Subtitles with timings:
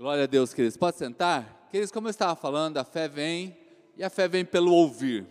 [0.00, 0.78] Glória a Deus, queridos.
[0.78, 1.68] Pode sentar?
[1.70, 3.54] Queridos, como eu estava falando, a fé vem
[3.98, 5.26] e a fé vem pelo ouvir.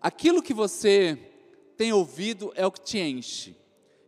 [0.00, 1.18] Aquilo que você
[1.76, 3.54] tem ouvido é o que te enche.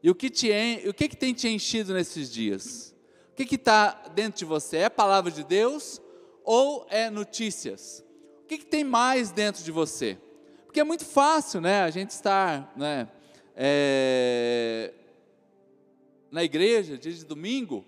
[0.02, 0.88] E o que, te en...
[0.88, 2.94] o que, que tem te enchido nesses dias?
[3.30, 4.78] O que está dentro de você?
[4.78, 6.00] É a palavra de Deus
[6.42, 8.02] ou é notícias?
[8.42, 10.16] O que, que tem mais dentro de você?
[10.64, 11.82] Porque é muito fácil, né?
[11.82, 13.06] A gente estar né,
[13.54, 14.94] é...
[16.30, 17.84] na igreja, dia de domingo,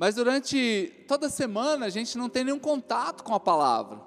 [0.00, 4.00] mas durante toda a semana a gente não tem nenhum contato com a palavra.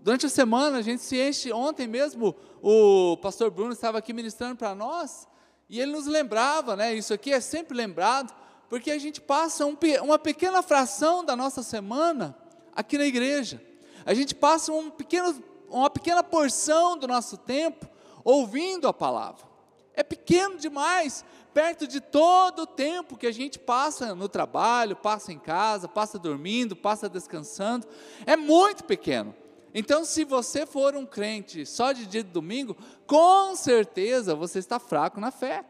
[0.00, 1.52] Durante a semana a gente se enche.
[1.52, 5.26] Ontem mesmo o pastor Bruno estava aqui ministrando para nós
[5.68, 6.94] e ele nos lembrava, né?
[6.94, 8.32] Isso aqui é sempre lembrado,
[8.68, 12.38] porque a gente passa um, uma pequena fração da nossa semana
[12.72, 13.60] aqui na igreja.
[14.06, 17.88] A gente passa um pequeno, uma pequena porção do nosso tempo
[18.22, 19.44] ouvindo a palavra.
[19.92, 25.32] É pequeno demais, perto de todo o tempo que a gente passa no trabalho, passa
[25.32, 27.86] em casa, passa dormindo, passa descansando,
[28.26, 29.34] é muito pequeno.
[29.74, 34.78] Então, se você for um crente só de dia de domingo, com certeza você está
[34.78, 35.64] fraco na fé.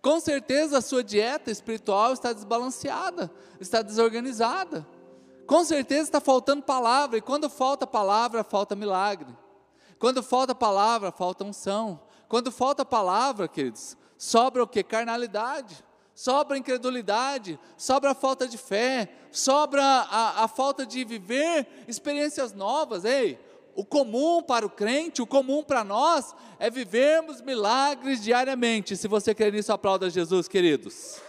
[0.00, 4.86] Com certeza a sua dieta espiritual está desbalanceada, está desorganizada.
[5.46, 9.34] Com certeza está faltando palavra, e quando falta palavra, falta milagre.
[9.98, 12.00] Quando falta palavra, falta unção.
[12.28, 14.82] Quando falta palavra, queridos, sobra o que?
[14.82, 22.54] Carnalidade, sobra incredulidade, sobra a falta de fé, sobra a, a falta de viver experiências
[22.54, 23.04] novas.
[23.04, 23.38] Ei,
[23.74, 28.96] o comum para o crente, o comum para nós, é vivermos milagres diariamente.
[28.96, 31.20] Se você crê nisso, aplauda Jesus, queridos.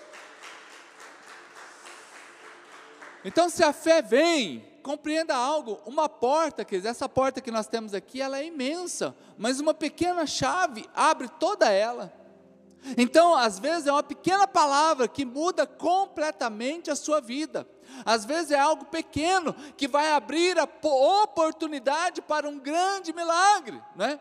[3.26, 7.68] Então, se a fé vem, compreenda algo, uma porta, quer dizer, essa porta que nós
[7.68, 12.25] temos aqui, ela é imensa, mas uma pequena chave abre toda ela.
[12.98, 17.68] Então, às vezes é uma pequena palavra que muda completamente a sua vida.
[18.06, 20.68] Às vezes é algo pequeno que vai abrir a
[21.24, 24.20] oportunidade para um grande milagre, né?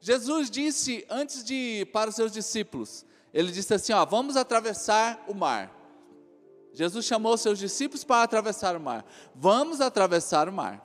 [0.00, 5.34] Jesus disse antes de para os seus discípulos, ele disse assim, ó, vamos atravessar o
[5.34, 5.70] mar.
[6.72, 9.04] Jesus chamou seus discípulos para atravessar o mar.
[9.34, 10.84] Vamos atravessar o mar.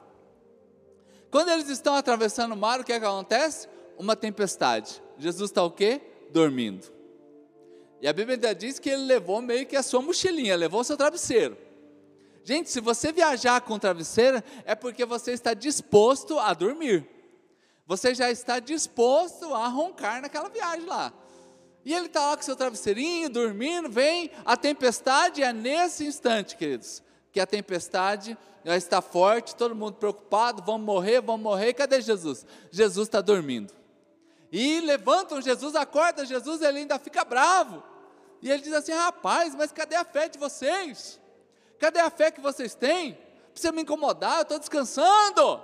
[1.31, 3.67] Quando eles estão atravessando o mar, o que, é que acontece?
[3.97, 5.01] Uma tempestade.
[5.17, 6.01] Jesus está o quê?
[6.31, 6.96] Dormindo.
[8.01, 10.95] E a Bíblia diz que ele levou meio que a sua mochilinha, levou o seu
[10.95, 11.57] travesseiro.
[12.43, 17.05] Gente, se você viajar com travesseiro, é porque você está disposto a dormir.
[17.85, 21.11] Você já está disposto a roncar naquela viagem lá.
[21.83, 27.01] E ele está lá com seu travesseirinho, dormindo, vem a tempestade, é nesse instante, queridos,
[27.31, 32.45] que a tempestade já está forte, todo mundo preocupado, vamos morrer, vamos morrer, cadê Jesus?
[32.69, 33.73] Jesus está dormindo.
[34.51, 37.83] E levantam Jesus, acorda Jesus, ele ainda fica bravo.
[38.41, 41.19] E ele diz assim: rapaz, mas cadê a fé de vocês?
[41.79, 43.17] Cadê a fé que vocês têm?
[43.51, 45.63] Precisa me incomodar, eu estou descansando.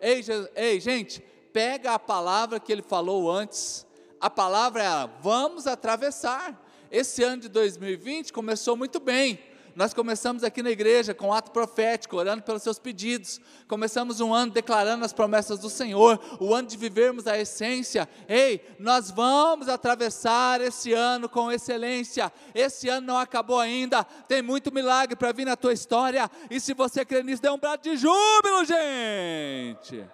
[0.00, 0.24] Ei,
[0.54, 1.20] ei, gente,
[1.52, 3.86] pega a palavra que ele falou antes.
[4.20, 6.66] A palavra é: vamos atravessar.
[6.90, 9.38] Esse ano de 2020 começou muito bem.
[9.74, 13.40] Nós começamos aqui na igreja com um ato profético, orando pelos seus pedidos.
[13.68, 18.08] Começamos um ano declarando as promessas do Senhor, o ano de vivermos a essência.
[18.28, 22.32] Ei, nós vamos atravessar esse ano com excelência.
[22.54, 26.30] Esse ano não acabou ainda, tem muito milagre para vir na tua história.
[26.50, 30.08] E se você crê nisso, dê um brado de júbilo, gente.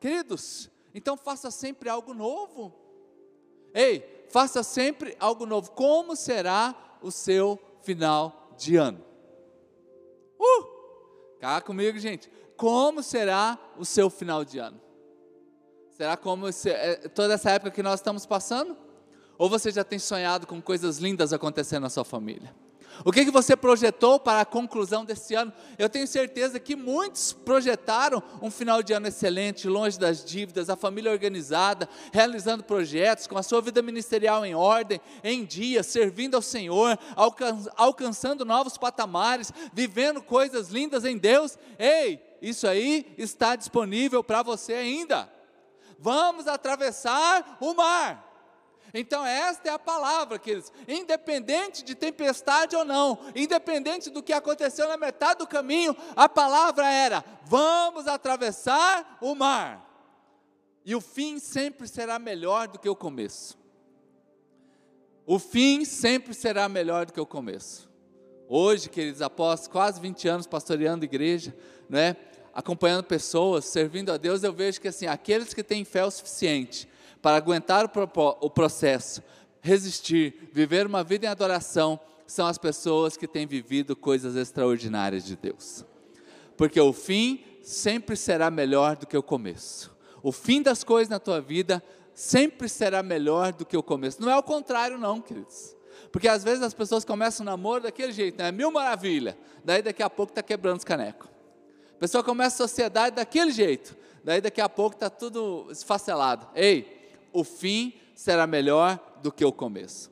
[0.00, 2.74] Queridos, então faça sempre algo novo.
[3.74, 5.72] Ei, faça sempre algo novo.
[5.72, 9.04] Como será o seu final de ano.
[10.38, 10.64] Uh!
[11.40, 12.30] Cá comigo, gente.
[12.56, 14.80] Como será o seu final de ano?
[15.90, 18.76] Será como é, toda essa época que nós estamos passando?
[19.38, 22.54] Ou você já tem sonhado com coisas lindas acontecendo na sua família?
[23.04, 25.52] O que, que você projetou para a conclusão desse ano?
[25.78, 30.76] Eu tenho certeza que muitos projetaram um final de ano excelente, longe das dívidas, a
[30.76, 36.42] família organizada, realizando projetos, com a sua vida ministerial em ordem, em dia, servindo ao
[36.42, 41.58] Senhor, alcan alcançando novos patamares, vivendo coisas lindas em Deus.
[41.78, 45.30] Ei, isso aí está disponível para você ainda.
[45.98, 48.25] Vamos atravessar o mar.
[48.98, 50.72] Então, esta é a palavra, queridos.
[50.88, 56.90] Independente de tempestade ou não, independente do que aconteceu na metade do caminho, a palavra
[56.90, 59.84] era: vamos atravessar o mar.
[60.82, 63.58] E o fim sempre será melhor do que o começo.
[65.26, 67.90] O fim sempre será melhor do que o começo.
[68.48, 71.54] Hoje, queridos, após quase 20 anos pastoreando igreja,
[71.86, 72.16] né,
[72.54, 76.88] acompanhando pessoas, servindo a Deus, eu vejo que assim, aqueles que têm fé o suficiente
[77.26, 77.90] para aguentar
[78.40, 79.20] o processo,
[79.60, 85.34] resistir, viver uma vida em adoração, são as pessoas que têm vivido coisas extraordinárias de
[85.34, 85.84] Deus.
[86.56, 89.92] porque o fim sempre será melhor do que o começo.
[90.22, 91.82] O fim das coisas na tua vida
[92.14, 94.22] sempre será melhor do que o começo.
[94.22, 95.74] Não é o contrário, não, queridos.
[96.12, 98.52] Porque às vezes as pessoas começam o namoro daquele jeito, né?
[98.52, 99.36] Mil maravilha.
[99.64, 101.28] Daí daqui a pouco está quebrando os canecos.
[101.90, 103.96] A pessoa começa a sociedade daquele jeito.
[104.22, 106.46] Daí daqui a pouco está tudo esfacelado.
[106.54, 106.95] Ei,
[107.32, 110.10] o fim será melhor do que o começo.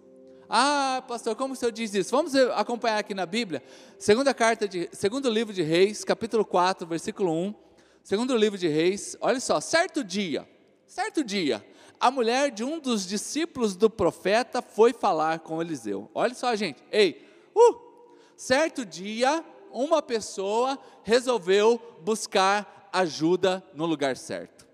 [0.49, 2.11] Ah, pastor, como o senhor diz isso?
[2.11, 3.63] Vamos acompanhar aqui na Bíblia.
[3.99, 7.55] Segunda carta de, segundo livro de Reis, capítulo 4, versículo 1.
[8.03, 10.47] Segundo livro de Reis, olha só, certo dia,
[10.87, 11.65] certo dia,
[11.99, 16.11] a mulher de um dos discípulos do profeta foi falar com Eliseu.
[16.15, 16.83] Olha só, gente.
[16.93, 17.27] Ei,
[17.57, 17.81] uh,
[18.37, 24.67] certo dia, uma pessoa resolveu buscar ajuda no lugar certo.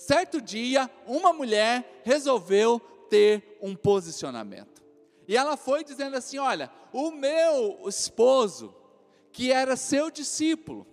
[0.00, 2.80] Certo dia, uma mulher resolveu
[3.10, 4.82] ter um posicionamento.
[5.28, 8.74] E ela foi dizendo assim: Olha, o meu esposo,
[9.30, 10.86] que era seu discípulo,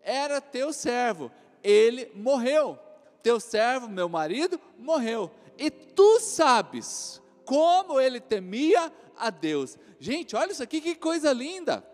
[0.00, 1.28] era teu servo,
[1.60, 2.78] ele morreu
[3.20, 5.28] teu servo, meu marido, morreu.
[5.58, 9.76] E tu sabes como ele temia a Deus.
[9.98, 11.84] Gente, olha isso aqui, que coisa linda.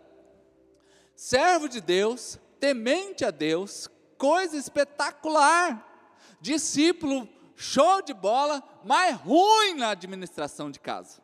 [1.17, 3.89] Servo de Deus, temente a Deus,
[4.19, 5.88] coisa espetacular.
[6.41, 11.21] Discípulo, show de bola, mas ruim na administração de casa.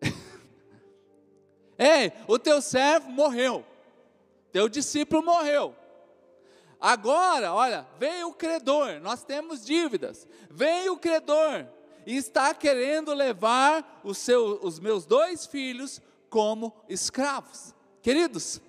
[1.78, 3.64] Ei, o teu servo morreu,
[4.52, 5.74] teu discípulo morreu.
[6.80, 10.28] Agora, olha, veio o credor, nós temos dívidas.
[10.50, 11.66] Veio o credor
[12.04, 17.74] e está querendo levar os, seu, os meus dois filhos como escravos.
[18.02, 18.60] Queridos,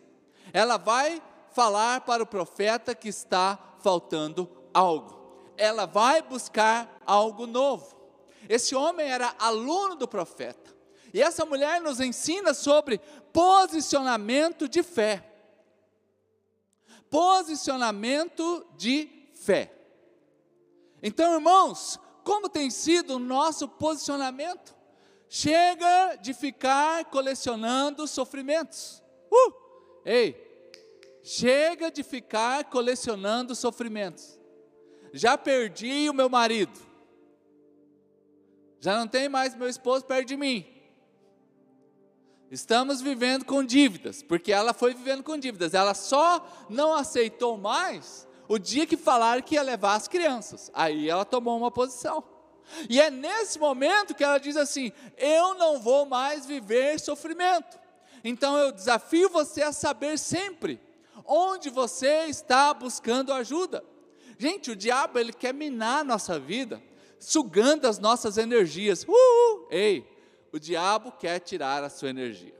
[0.51, 5.17] ela vai falar para o profeta que está faltando algo.
[5.57, 7.95] Ela vai buscar algo novo.
[8.47, 10.75] Esse homem era aluno do profeta.
[11.13, 12.99] E essa mulher nos ensina sobre
[13.31, 15.27] posicionamento de fé
[17.09, 19.73] posicionamento de fé.
[21.01, 24.75] Então, irmãos, como tem sido o nosso posicionamento?
[25.29, 29.03] Chega de ficar colecionando sofrimentos.
[29.31, 29.53] Uh!
[30.05, 30.35] Ei,
[31.21, 34.36] chega de ficar colecionando sofrimentos.
[35.13, 36.79] Já perdi o meu marido.
[38.79, 40.65] Já não tem mais meu esposo perto de mim.
[42.49, 45.73] Estamos vivendo com dívidas, porque ela foi vivendo com dívidas.
[45.73, 50.71] Ela só não aceitou mais o dia que falaram que ia levar as crianças.
[50.73, 52.23] Aí ela tomou uma posição.
[52.89, 57.77] E é nesse momento que ela diz assim: Eu não vou mais viver sofrimento.
[58.23, 60.79] Então eu desafio você a saber sempre
[61.25, 63.83] onde você está buscando ajuda.
[64.37, 66.81] Gente, o diabo ele quer minar a nossa vida,
[67.19, 69.03] sugando as nossas energias.
[69.03, 70.07] Uh, ei,
[70.51, 72.53] o diabo quer tirar a sua energia.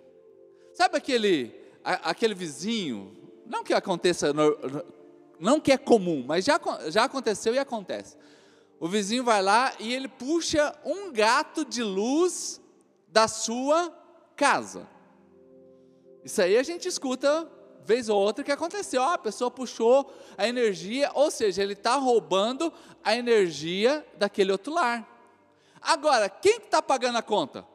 [0.74, 1.53] Sabe aquele,
[1.83, 3.15] a, aquele vizinho,
[3.45, 4.33] não que aconteça,
[5.39, 6.59] não que é comum, mas já,
[6.89, 8.18] já aconteceu e acontece.
[8.79, 12.62] O vizinho vai lá e ele puxa um gato de luz
[13.07, 13.91] da sua
[14.35, 14.88] casa.
[16.24, 17.50] Isso aí a gente escuta
[17.88, 19.01] vez ou outra que aconteceu.
[19.01, 22.72] a pessoa puxou a energia, ou seja, ele está roubando
[23.04, 25.07] a energia daquele outro lar.
[25.81, 27.66] Agora, quem está pagando a conta?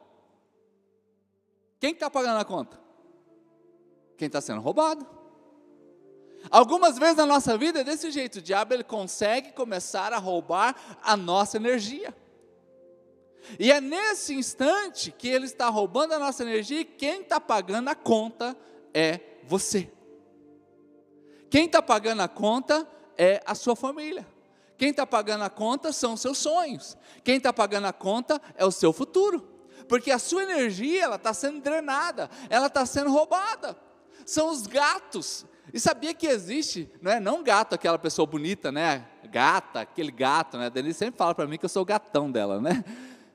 [1.79, 2.79] Quem está pagando a conta?
[4.15, 5.05] Quem está sendo roubado.
[6.51, 10.75] Algumas vezes na nossa vida é desse jeito, o diabo ele consegue começar a roubar
[11.01, 12.15] a nossa energia.
[13.57, 17.89] E é nesse instante que ele está roubando a nossa energia e quem está pagando
[17.89, 18.55] a conta
[18.93, 19.89] é você.
[21.53, 24.25] Quem está pagando a conta é a sua família.
[24.75, 26.97] Quem está pagando a conta são os seus sonhos.
[27.23, 29.47] Quem está pagando a conta é o seu futuro
[29.87, 33.77] porque a sua energia ela está sendo drenada, ela está sendo roubada.
[34.25, 35.45] São os gatos.
[35.71, 39.05] E sabia que existe, não é não gato, aquela pessoa bonita, né?
[39.25, 40.65] Gata, aquele gato, né?
[40.65, 42.83] A Denise sempre fala para mim que eu sou o gatão dela, né?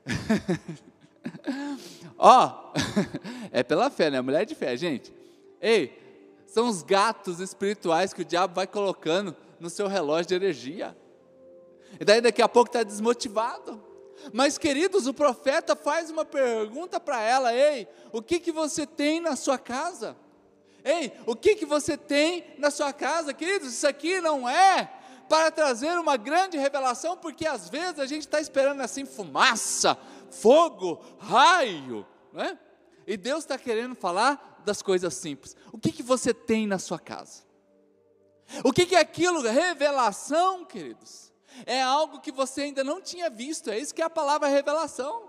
[2.17, 2.79] Ó, oh,
[3.49, 4.19] é pela fé, né?
[4.19, 5.13] Mulher de fé, gente.
[5.61, 6.08] Ei,
[6.49, 10.97] são os gatos espirituais que o diabo vai colocando no seu relógio de energia.
[11.99, 13.83] E daí daqui a pouco está desmotivado.
[14.33, 19.19] Mas, queridos, o profeta faz uma pergunta para ela: Ei, o que, que você tem
[19.19, 20.17] na sua casa?
[20.83, 23.33] Ei, o que, que você tem na sua casa?
[23.33, 24.91] Queridos, isso aqui não é
[25.29, 29.95] para trazer uma grande revelação, porque às vezes a gente está esperando assim fumaça,
[30.31, 32.57] fogo, raio, não é?
[33.05, 35.55] E Deus está querendo falar das coisas simples.
[35.71, 37.43] O que, que você tem na sua casa?
[38.63, 39.41] O que, que é aquilo?
[39.41, 41.29] Revelação, queridos
[41.65, 45.23] é algo que você ainda não tinha visto, é isso que é a palavra revelação.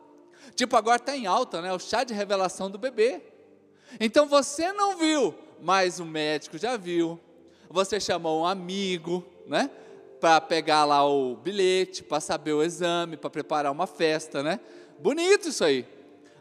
[0.54, 1.72] Tipo, agora está em alta, né?
[1.72, 3.22] O chá de revelação do bebê.
[3.98, 7.18] Então você não viu, mas o médico já viu,
[7.68, 9.70] você chamou um amigo, né?
[10.20, 14.60] Para pegar lá o bilhete, para saber o exame, para preparar uma festa, né?
[14.98, 15.86] Bonito isso aí.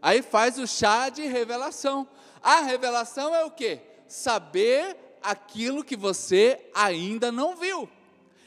[0.02, 2.08] Aí faz o chá de revelação.
[2.42, 3.82] A revelação é o quê?
[4.08, 7.90] Saber aquilo que você ainda não viu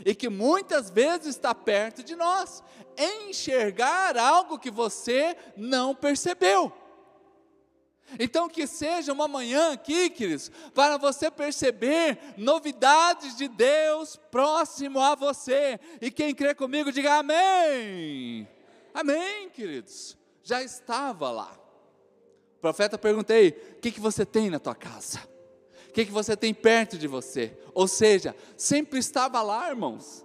[0.05, 2.63] e que muitas vezes está perto de nós.
[2.97, 6.73] Enxergar algo que você não percebeu.
[8.19, 15.15] Então, que seja uma manhã aqui, queridos, para você perceber novidades de Deus próximo a
[15.15, 15.81] você.
[16.01, 18.47] E quem crê comigo, diga amém.
[18.93, 20.19] Amém, queridos.
[20.43, 21.62] Já estava lá.
[22.63, 25.19] Profeta perguntei: o que, que você tem na tua casa?
[25.89, 27.59] O que, que você tem perto de você?
[27.75, 30.25] Ou seja, sempre estava lá, irmãos.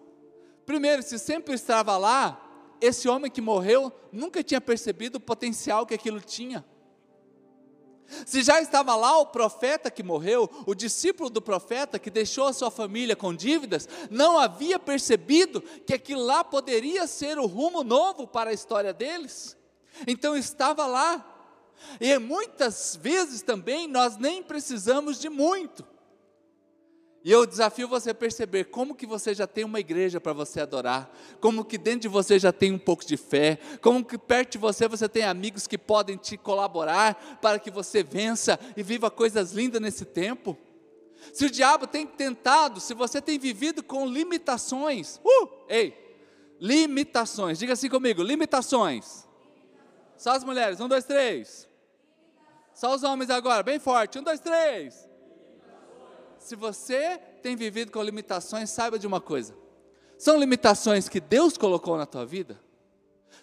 [0.66, 2.42] Primeiro, se sempre estava lá,
[2.80, 6.64] esse homem que morreu nunca tinha percebido o potencial que aquilo tinha.
[8.26, 12.54] Se já estava lá o profeta que morreu, o discípulo do profeta que deixou a
[12.54, 18.28] sua família com dívidas, não havia percebido que aquilo lá poderia ser o rumo novo
[18.28, 19.58] para a história deles.
[20.06, 21.34] Então estava lá.
[22.00, 25.86] E muitas vezes também nós nem precisamos de muito.
[27.24, 30.62] E eu desafio você a perceber como que você já tem uma igreja para você
[30.62, 34.54] adorar, como que dentro de você já tem um pouco de fé, como que perto
[34.54, 39.12] de você você tem amigos que podem te colaborar para que você vença e viva
[39.12, 40.58] coisas lindas nesse tempo.
[41.34, 46.16] Se o diabo tem tentado, se você tem vivido com limitações, uh, ei,
[46.62, 49.28] limitações, diga assim comigo, limitações.
[50.16, 51.67] Só as mulheres, um, dois, três.
[52.78, 55.08] Só os homens agora, bem forte, um, dois, três
[56.48, 59.54] se você tem vivido com limitações, saiba de uma coisa:
[60.18, 62.58] são limitações que Deus colocou na tua vida.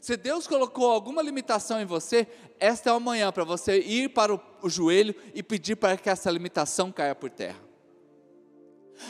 [0.01, 2.27] Se Deus colocou alguma limitação em você,
[2.59, 6.09] esta é a manhã para você ir para o, o joelho e pedir para que
[6.09, 7.61] essa limitação caia por terra.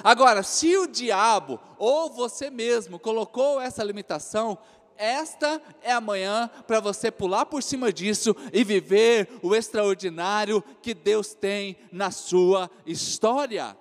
[0.02, 4.58] Agora, se o diabo ou você mesmo colocou essa limitação,
[4.96, 10.94] esta é a manhã para você pular por cima disso e viver o extraordinário que
[10.94, 13.76] Deus tem na sua história.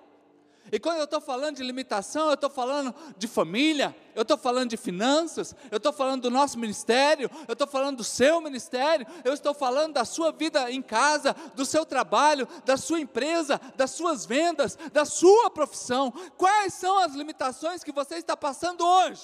[0.72, 4.70] E quando eu estou falando de limitação, eu estou falando de família, eu estou falando
[4.70, 9.34] de finanças, eu estou falando do nosso ministério, eu estou falando do seu ministério, eu
[9.34, 14.26] estou falando da sua vida em casa, do seu trabalho, da sua empresa, das suas
[14.26, 16.12] vendas, da sua profissão.
[16.36, 19.22] Quais são as limitações que você está passando hoje?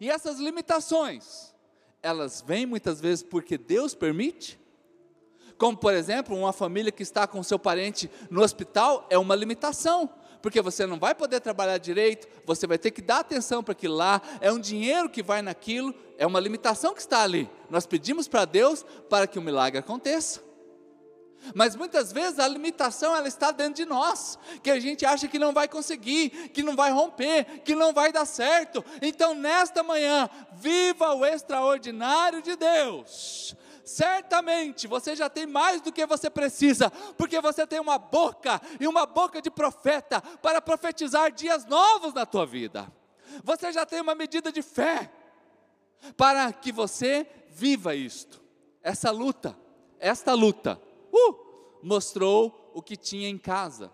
[0.00, 1.54] E essas limitações,
[2.02, 4.58] elas vêm muitas vezes porque Deus permite?
[5.58, 10.10] Como, por exemplo, uma família que está com seu parente no hospital é uma limitação
[10.46, 13.96] porque você não vai poder trabalhar direito, você vai ter que dar atenção para aquilo
[13.96, 17.50] lá, é um dinheiro que vai naquilo, é uma limitação que está ali.
[17.68, 20.45] Nós pedimos para Deus para que o milagre aconteça.
[21.54, 25.38] Mas muitas vezes a limitação ela está dentro de nós, que a gente acha que
[25.38, 28.84] não vai conseguir, que não vai romper, que não vai dar certo.
[29.00, 36.04] Então, nesta manhã, viva o extraordinário de Deus certamente você já tem mais do que
[36.04, 41.64] você precisa, porque você tem uma boca e uma boca de profeta para profetizar dias
[41.64, 42.92] novos na tua vida.
[43.44, 45.10] Você já tem uma medida de fé
[46.16, 48.42] para que você viva isto.
[48.82, 49.56] Essa luta,
[49.98, 50.80] esta luta,
[51.16, 51.36] uh,
[51.82, 53.90] mostrou o que tinha em casa.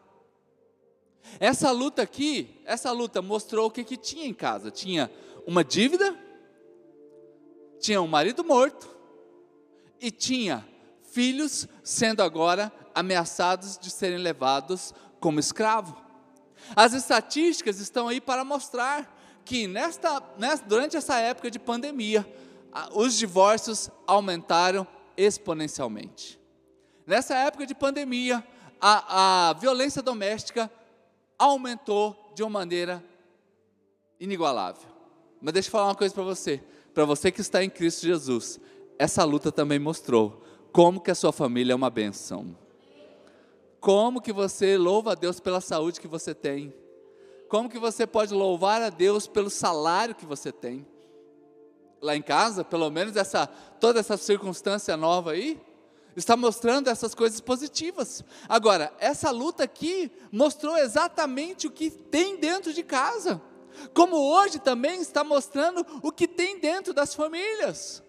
[1.39, 4.71] Essa luta aqui, essa luta mostrou o que, que tinha em casa.
[4.71, 5.11] Tinha
[5.47, 6.19] uma dívida,
[7.81, 8.89] tinha um marido morto,
[10.01, 10.67] e tinha
[11.13, 15.97] filhos sendo agora ameaçados de serem levados como escravo.
[16.75, 22.27] As estatísticas estão aí para mostrar que nesta, nesta, durante essa época de pandemia,
[22.93, 24.87] os divórcios aumentaram
[25.17, 26.42] exponencialmente.
[27.13, 28.43] Nessa época de pandemia,
[28.81, 30.73] a, a violência doméstica
[31.39, 33.05] aumentou de uma maneira
[34.19, 34.89] inigualável.
[35.39, 36.65] Mas deixa eu falar uma coisa para você,
[36.95, 38.59] para você que está em Cristo Jesus,
[38.99, 40.43] essa luta também mostrou
[40.73, 42.57] como que a sua família é uma benção.
[43.79, 46.73] Como que você louva a Deus pela saúde que você tem.
[47.47, 50.87] Como que você pode louvar a Deus pelo salário que você tem.
[52.01, 55.61] Lá em casa, pelo menos essa toda essa circunstância nova aí,
[56.17, 58.25] está mostrando essas coisas positivas.
[58.49, 63.41] Agora, essa luta aqui mostrou exatamente o que tem dentro de casa.
[63.95, 68.03] Como hoje também está mostrando o que tem dentro das famílias.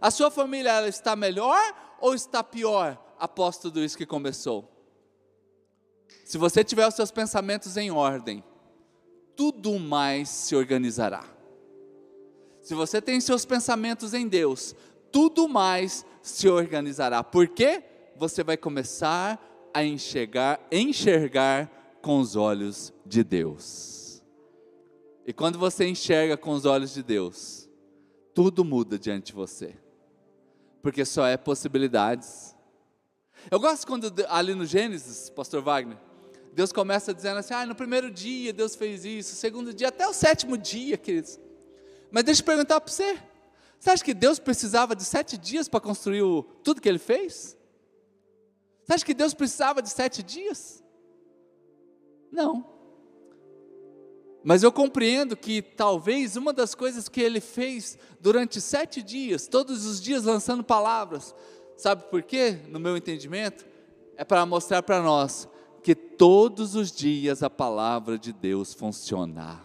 [0.00, 1.58] A sua família ela está melhor
[2.00, 4.70] ou está pior após tudo isso que começou?
[6.24, 8.44] Se você tiver os seus pensamentos em ordem,
[9.34, 11.24] tudo mais se organizará.
[12.62, 14.74] Se você tem seus pensamentos em Deus,
[15.12, 17.22] tudo mais se organizará.
[17.22, 17.82] Porque
[18.16, 19.40] você vai começar
[19.72, 21.70] a enxergar, enxergar
[22.02, 24.22] com os olhos de Deus.
[25.24, 27.68] E quando você enxerga com os olhos de Deus,
[28.34, 29.76] tudo muda diante de você,
[30.82, 32.54] porque só é possibilidades.
[33.50, 35.98] Eu gosto quando ali no Gênesis, Pastor Wagner,
[36.52, 40.12] Deus começa dizendo assim: ah, no primeiro dia Deus fez isso, segundo dia, até o
[40.12, 41.38] sétimo dia, queridos.
[42.10, 43.16] Mas deixa eu perguntar para você:
[43.78, 47.56] você acha que Deus precisava de sete dias para construir o, tudo que ele fez?
[48.84, 50.82] Você acha que Deus precisava de sete dias?
[52.30, 52.76] Não.
[54.44, 59.84] Mas eu compreendo que talvez uma das coisas que ele fez durante sete dias, todos
[59.84, 61.34] os dias lançando palavras,
[61.76, 62.60] sabe por quê?
[62.68, 63.66] No meu entendimento,
[64.16, 65.48] é para mostrar para nós
[65.82, 69.60] que todos os dias a palavra de Deus funciona.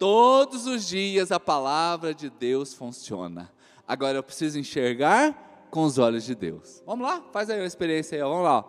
[0.00, 3.52] Todos os dias a palavra de Deus funciona.
[3.86, 6.82] Agora eu preciso enxergar com os olhos de Deus.
[6.86, 7.22] Vamos lá?
[7.30, 8.30] Faz aí uma experiência aí, ó.
[8.30, 8.64] vamos lá.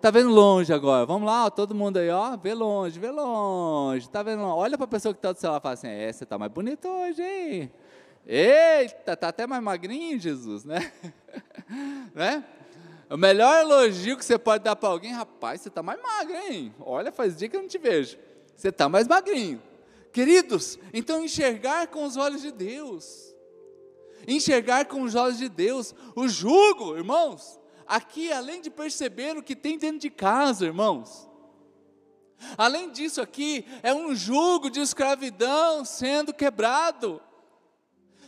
[0.00, 1.06] Tá vendo longe agora?
[1.06, 4.10] Vamos lá, ó, todo mundo aí, ó, vê longe, vê longe.
[4.10, 4.42] Tá vendo?
[4.42, 6.50] Olha para a pessoa que está do celular e fala assim: "É, você tá mais
[6.50, 7.72] bonito hoje, hein?"
[8.26, 10.92] Eita, tá até mais magrinho, Jesus, né?
[12.12, 12.44] né?
[13.08, 16.74] O melhor elogio que você pode dar para alguém, rapaz, você está mais magro, hein?
[16.80, 18.18] Olha, faz dia que eu não te vejo.
[18.56, 19.62] Você está mais magrinho.
[20.14, 23.34] Queridos, então enxergar com os olhos de Deus.
[24.28, 25.92] Enxergar com os olhos de Deus.
[26.14, 31.28] O jugo, irmãos, aqui além de perceber o que tem dentro de casa, irmãos.
[32.56, 37.20] Além disso aqui, é um jugo de escravidão sendo quebrado.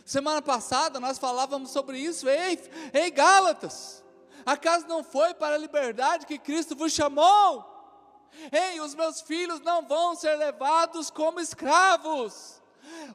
[0.03, 2.59] Semana passada nós falávamos sobre isso, ei,
[2.93, 4.03] ei Gálatas,
[4.47, 7.76] Acaso não foi para a liberdade que Cristo vos chamou?
[8.51, 12.61] Ei, os meus filhos não vão ser levados como escravos.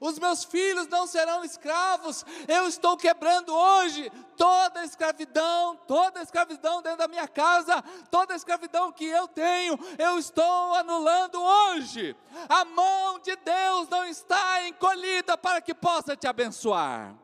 [0.00, 2.24] Os meus filhos não serão escravos.
[2.48, 9.04] Eu estou quebrando hoje toda escravidão, toda escravidão dentro da minha casa, toda escravidão que
[9.04, 12.16] eu tenho, eu estou anulando hoje.
[12.48, 17.21] A mão de Deus não está encolhida para que possa te abençoar.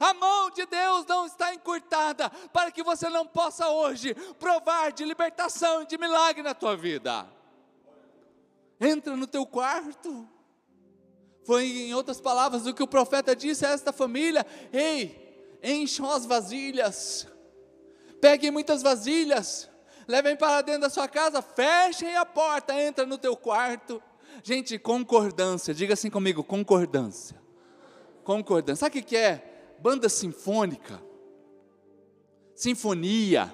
[0.00, 5.04] A mão de Deus não está encurtada para que você não possa hoje provar de
[5.04, 7.26] libertação e de milagre na tua vida.
[8.80, 10.28] Entra no teu quarto.
[11.44, 16.24] Foi em outras palavras o que o profeta disse a esta família: Ei, encham as
[16.24, 17.26] vasilhas,
[18.20, 19.68] peguem muitas vasilhas,
[20.06, 24.02] levem para dentro da sua casa, fechem a porta, entra no teu quarto.
[24.42, 27.40] Gente, concordância, diga assim comigo: concordância.
[28.24, 28.86] Concordância.
[28.86, 29.49] Sabe o que é?
[29.80, 31.00] Banda sinfônica.
[32.54, 33.52] Sinfonia.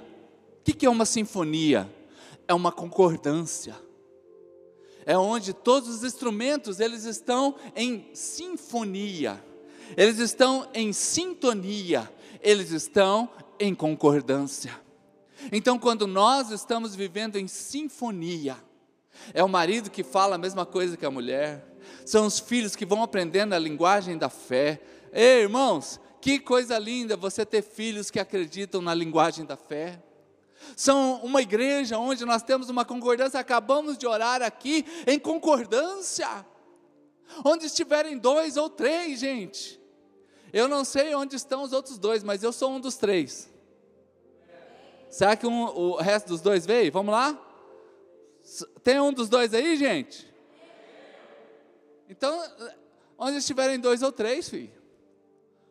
[0.61, 1.91] O que é uma sinfonia?
[2.49, 3.77] É uma concordância.
[5.05, 9.43] É onde todos os instrumentos eles estão em sinfonia.
[9.97, 12.11] Eles estão em sintonia.
[12.41, 14.81] Eles estão em concordância.
[15.53, 18.57] Então, quando nós estamos vivendo em sinfonia,
[19.33, 21.65] é o marido que fala a mesma coisa que a mulher,
[22.05, 24.81] são os filhos que vão aprendendo a linguagem da fé.
[25.13, 30.03] Ei, irmãos, que coisa linda você ter filhos que acreditam na linguagem da fé.
[30.75, 36.45] São uma igreja onde nós temos uma concordância, acabamos de orar aqui em concordância.
[37.45, 39.81] Onde estiverem dois ou três, gente.
[40.53, 43.49] Eu não sei onde estão os outros dois, mas eu sou um dos três.
[45.09, 46.91] Será que um, o resto dos dois veio?
[46.91, 47.41] Vamos lá?
[48.83, 50.27] Tem um dos dois aí, gente?
[52.11, 52.43] Então,
[53.17, 54.76] onde estiverem dois ou três, filho.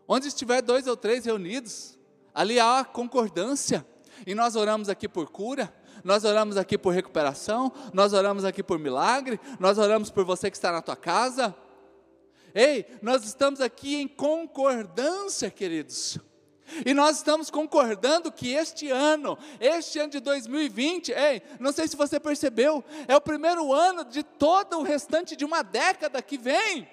[0.07, 1.97] Onde estiver dois ou três reunidos,
[2.33, 3.85] ali há concordância.
[4.25, 8.77] E nós oramos aqui por cura, nós oramos aqui por recuperação, nós oramos aqui por
[8.77, 11.55] milagre, nós oramos por você que está na tua casa.
[12.53, 16.19] Ei, nós estamos aqui em concordância, queridos.
[16.85, 21.95] E nós estamos concordando que este ano, este ano de 2020, ei, não sei se
[21.95, 26.87] você percebeu, é o primeiro ano de todo o restante de uma década que vem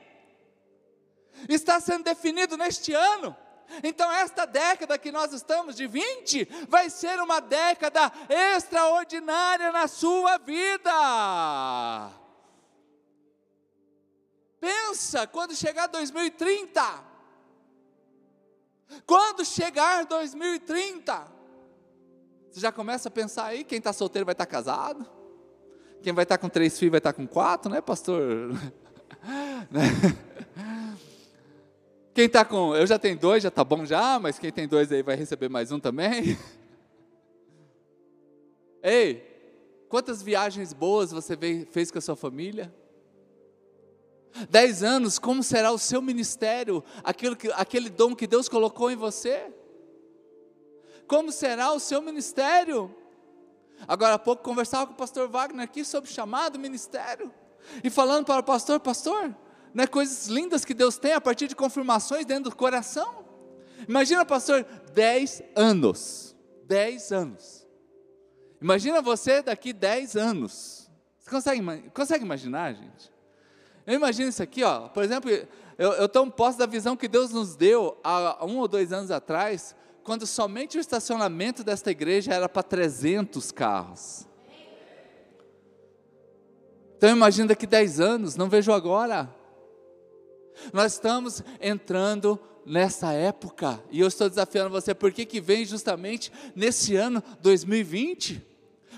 [1.49, 3.37] está sendo definido neste ano.
[3.83, 10.37] Então, esta década que nós estamos, de 20, vai ser uma década extraordinária na sua
[10.39, 10.91] vida.
[14.61, 17.13] Pensa quando chegar 2030.
[19.07, 21.27] Quando chegar 2030,
[22.51, 25.11] você já começa a pensar aí: quem está solteiro vai estar tá casado,
[26.03, 28.51] quem vai estar tá com três filhos vai estar tá com quatro, né, pastor?
[32.15, 34.93] Quem está com, eu já tenho dois, já está bom já, mas quem tem dois
[34.93, 36.39] aí vai receber mais um também.
[38.83, 41.39] Ei, quantas viagens boas você
[41.71, 42.75] fez com a sua família?
[44.51, 48.97] Dez anos, como será o seu ministério, aquilo que, aquele dom que Deus colocou em
[48.97, 49.51] você?
[51.07, 52.95] Como será o seu ministério?
[53.89, 57.33] Agora há pouco conversava com o pastor Wagner aqui sobre chamado ministério.
[57.83, 59.35] E falando para o pastor, pastor,
[59.75, 63.25] não é coisas lindas que Deus tem a partir de confirmações dentro do coração?
[63.89, 66.37] Imagina, pastor, 10 anos.
[66.65, 67.67] 10 anos.
[68.61, 70.91] Imagina você daqui 10 anos.
[71.19, 73.13] Você consegue, consegue imaginar, gente?
[73.87, 74.89] Eu imagino isso aqui, ó.
[74.89, 78.69] Por exemplo, eu, eu tomo posse da visão que Deus nos deu há um ou
[78.69, 84.27] dois anos atrás, quando somente o estacionamento desta igreja era para 300 carros.
[86.97, 89.29] Então imagina daqui 10 anos, não vejo agora.
[90.73, 96.31] Nós estamos entrando nessa época, e eu estou desafiando você, por que, que vem justamente
[96.55, 98.52] nesse ano 2020?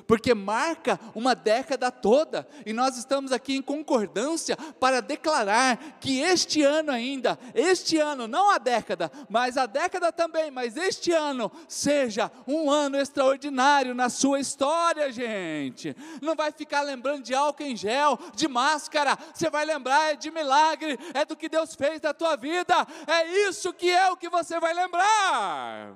[0.06, 6.62] Porque marca uma década toda, e nós estamos aqui em concordância para declarar que este
[6.62, 12.30] ano ainda, este ano, não a década, mas a década também, mas este ano seja
[12.46, 15.96] um ano extraordinário na sua história, gente.
[16.20, 20.98] Não vai ficar lembrando de álcool em gel, de máscara, você vai lembrar de milagre,
[21.12, 24.58] é do que Deus fez na tua vida, é isso que é o que você
[24.60, 25.94] vai lembrar.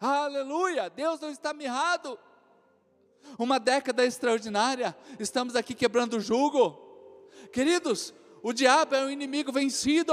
[0.00, 2.18] Aleluia, Deus não está mirrado
[3.38, 6.78] uma década extraordinária, estamos aqui quebrando o jugo.
[7.52, 10.12] Queridos, o diabo é um inimigo vencido.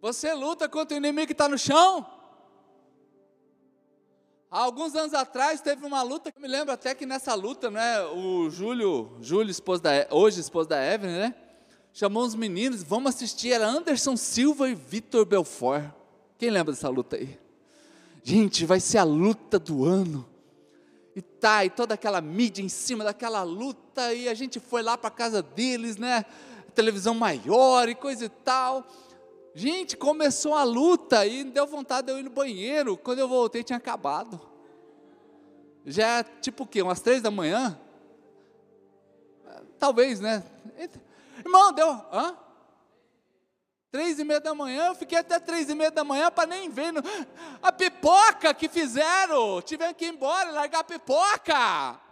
[0.00, 2.06] Você luta contra o inimigo que está no chão.
[4.50, 8.02] Há alguns anos atrás teve uma luta, eu me lembro até que nessa luta, né,
[8.06, 11.34] o Júlio, Júlio esposo da, hoje esposo da Evelyn, né,
[11.92, 15.92] chamou os meninos, vamos assistir, era Anderson Silva e Vitor Belfort.
[16.36, 17.38] Quem lembra dessa luta aí?
[18.22, 20.26] Gente, vai ser a luta do ano.
[21.14, 24.96] E tá, e toda aquela mídia em cima daquela luta, e a gente foi lá
[24.96, 26.24] para casa deles, né?
[26.74, 28.86] Televisão maior e coisa e tal.
[29.54, 32.96] Gente, começou a luta e deu vontade de eu ir no banheiro.
[32.96, 34.40] Quando eu voltei, tinha acabado.
[35.84, 36.82] Já é tipo o quê?
[36.82, 37.78] Umas três da manhã?
[39.78, 40.44] Talvez, né?
[41.44, 41.90] Irmão, deu.
[41.90, 42.36] Hã?
[43.90, 46.70] Três e meia da manhã, eu fiquei até três e meia da manhã para nem
[46.70, 46.94] ver.
[47.60, 52.09] A pipoca que fizeram, tiveram que ir embora, largar a pipoca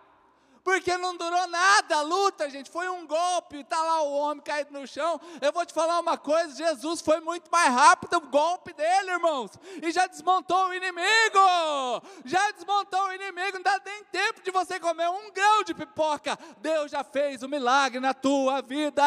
[0.68, 2.70] porque não durou nada a luta, gente.
[2.70, 5.18] Foi um golpe, está lá o homem caído no chão.
[5.40, 9.52] Eu vou te falar uma coisa: Jesus foi muito mais rápido o golpe dele, irmãos,
[9.82, 12.02] e já desmontou o inimigo.
[12.26, 16.38] Já desmontou o inimigo, não dá nem tempo de você comer um grão de pipoca.
[16.58, 19.02] Deus já fez o um milagre na tua vida.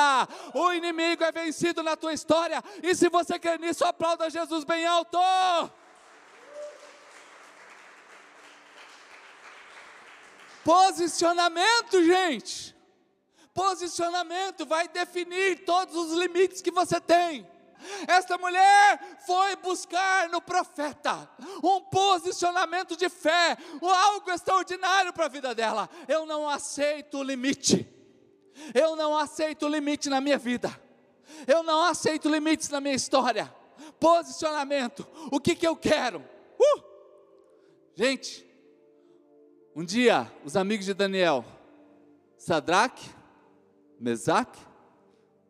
[0.56, 4.88] O inimigo é vencido na tua história, e se você quer nisso, aplauda Jesus bem
[4.88, 5.19] alto.
[10.63, 12.76] Posicionamento, gente.
[13.54, 17.47] Posicionamento vai definir todos os limites que você tem.
[18.08, 21.30] Esta mulher foi buscar no profeta
[21.63, 25.89] um posicionamento de fé, algo extraordinário para a vida dela.
[26.08, 27.88] Eu não aceito o limite.
[28.74, 30.69] Eu não aceito limite na minha vida.
[31.47, 33.54] Eu não aceito limites na minha história.
[34.00, 35.08] Posicionamento.
[35.32, 36.24] O que, que eu quero?
[36.60, 36.84] Uh!
[37.95, 38.45] Gente,
[39.75, 41.45] um dia, os amigos de Daniel,
[42.38, 43.10] Sadraque,
[43.99, 44.60] Mesaque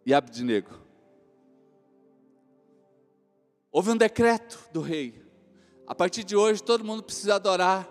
[0.05, 0.71] e Abednego,
[3.71, 5.21] houve um decreto do rei.
[5.87, 7.89] A partir de hoje, todo mundo precisa adorar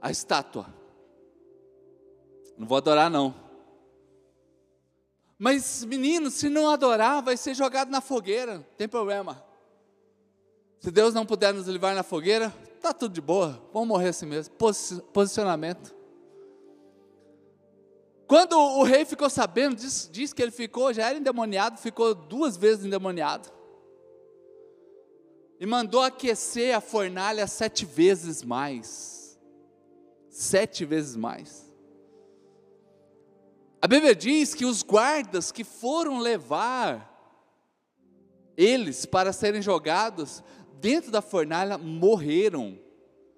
[0.00, 0.66] a estátua.
[2.58, 3.34] Não vou adorar, não.
[5.38, 9.44] Mas, menino, se não adorar, vai ser jogado na fogueira, não tem problema.
[10.78, 12.54] Se Deus não puder nos levar na fogueira,
[12.84, 14.54] Está tudo de boa, vamos morrer assim mesmo.
[15.10, 15.96] Posicionamento.
[18.26, 22.58] Quando o rei ficou sabendo, diz, diz que ele ficou, já era endemoniado, ficou duas
[22.58, 23.48] vezes endemoniado.
[25.58, 29.40] E mandou aquecer a fornalha sete vezes mais.
[30.28, 31.72] Sete vezes mais.
[33.80, 37.10] A Bíblia diz que os guardas que foram levar
[38.58, 40.44] eles para serem jogados
[40.80, 42.78] dentro da fornalha morreram,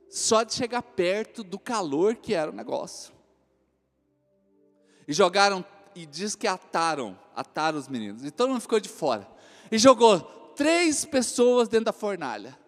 [0.08, 3.12] só de chegar perto do calor que era o negócio.
[5.06, 9.26] E jogaram, e diz que ataram, ataram os meninos, e todo mundo ficou de fora.
[9.70, 10.20] E jogou
[10.54, 12.58] três pessoas dentro da fornalha.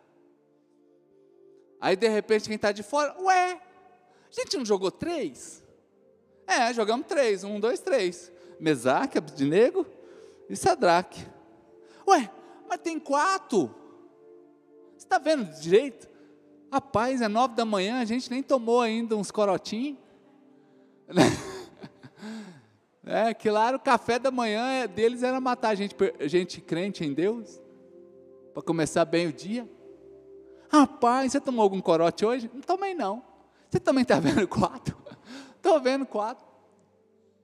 [1.81, 5.65] Aí de repente quem está de fora, ué, a gente não jogou três?
[6.47, 8.33] É, jogamos três, um, dois, três.
[8.59, 9.87] Mesaque, Abednego
[10.49, 11.25] e Sadraque.
[12.07, 12.31] Ué,
[12.69, 13.75] mas tem quatro
[15.09, 16.09] está vendo direito?
[16.71, 19.99] Rapaz, é nove da manhã, a gente nem tomou ainda uns corotinhos.
[23.11, 27.59] É, claro, o café da manhã é, deles era matar gente, gente crente em Deus,
[28.53, 29.67] para começar bem o dia.
[30.69, 32.51] Rapaz, você tomou algum corote hoje?
[32.53, 33.23] Não tomei não.
[33.71, 34.95] Você também está vendo quatro?
[35.57, 36.47] Estou vendo quatro.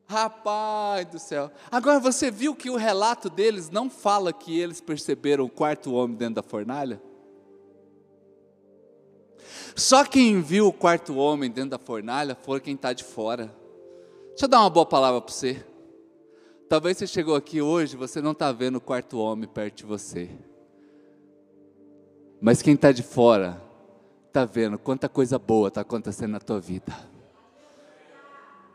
[0.07, 1.51] Rapaz do céu.
[1.73, 6.15] Agora você viu que o relato deles não fala que eles perceberam o quarto homem
[6.15, 7.01] dentro da fornalha?
[9.77, 13.55] Só quem viu o quarto homem dentro da fornalha foi quem está de fora.
[14.31, 15.65] Deixa eu dar uma boa palavra para você.
[16.69, 20.31] Talvez você chegou aqui hoje, você não está vendo o quarto homem perto de você.
[22.41, 23.63] Mas quem está de fora,
[24.27, 26.93] está vendo quanta coisa boa está acontecendo na tua vida.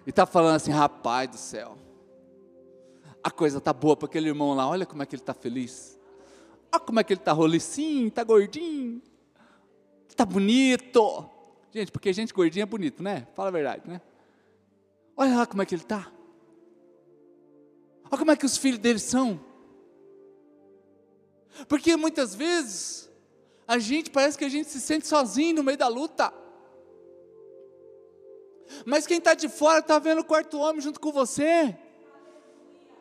[0.07, 1.77] E está falando assim, rapaz do céu,
[3.23, 5.99] a coisa está boa para aquele irmão lá, olha como é que ele está feliz.
[6.71, 9.01] Olha como é que ele está rolicinho, está gordinho,
[10.19, 11.29] está bonito.
[11.71, 13.25] Gente, porque gente gordinha é bonito, né?
[13.33, 14.01] Fala a verdade, né?
[15.15, 16.11] Olha lá como é que ele está.
[18.05, 19.39] Olha como é que os filhos dele são.
[21.69, 23.09] Porque muitas vezes
[23.65, 26.33] a gente parece que a gente se sente sozinho no meio da luta.
[28.85, 31.77] Mas quem está de fora está vendo o quarto homem junto com você.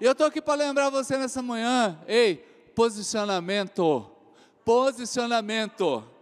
[0.00, 2.00] E eu estou aqui para lembrar você nessa manhã.
[2.06, 2.36] Ei,
[2.76, 4.08] posicionamento.
[4.64, 6.17] Posicionamento.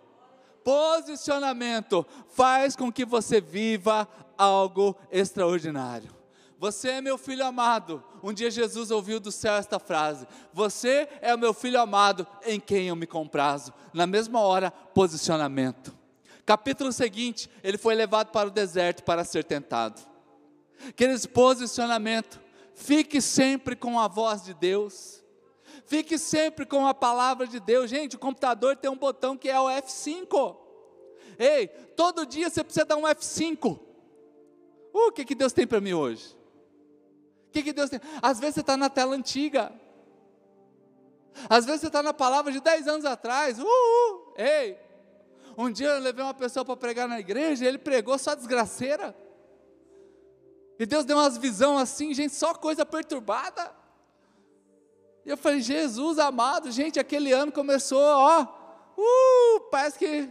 [0.67, 6.13] Posicionamento faz com que você viva algo extraordinário.
[6.59, 8.03] Você é meu filho amado.
[8.21, 12.59] Um dia Jesus ouviu do céu esta frase: Você é o meu filho amado em
[12.59, 13.73] quem eu me comprazo.
[13.95, 15.97] Na mesma hora, posicionamento.
[16.45, 20.03] Capítulo seguinte, ele foi levado para o deserto para ser tentado.
[20.89, 22.41] Aqueles posicionamento,
[22.75, 25.23] fique sempre com a voz de Deus.
[25.87, 27.89] Fique sempre com a palavra de Deus.
[27.89, 30.57] Gente, o computador tem um botão que é o F5.
[31.39, 33.79] Ei, todo dia você precisa dar um F5.
[34.93, 36.37] Uh, o que, que Deus tem para mim hoje?
[37.49, 38.01] O que, que Deus tem?
[38.21, 39.73] Às vezes você está na tela antiga.
[41.49, 43.57] Às vezes você está na palavra de 10 anos atrás.
[43.61, 44.77] Uh, uh, ei,
[45.57, 49.17] um dia eu levei uma pessoa para pregar na igreja, e ele pregou só desgraceira.
[50.81, 53.86] E Deus deu umas visões assim, gente, só coisa perturbada.
[55.27, 58.47] E eu falei, Jesus amado, gente, aquele ano começou, ó,
[58.97, 60.31] uh, parece que.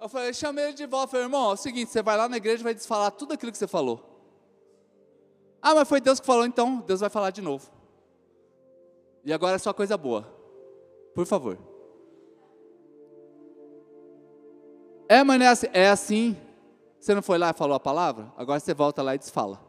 [0.00, 2.36] Eu falei, chamei ele de volta, falei, irmão, é o seguinte, você vai lá na
[2.36, 4.02] igreja e vai desfalar tudo aquilo que você falou.
[5.62, 7.70] Ah, mas foi Deus que falou, então Deus vai falar de novo.
[9.24, 10.28] E agora é só coisa boa.
[11.14, 11.56] Por favor.
[15.08, 15.66] É, mas não é assim.
[15.72, 16.36] É assim.
[16.98, 18.32] Você não foi lá e falou a palavra?
[18.36, 19.60] Agora você volta lá e desfala.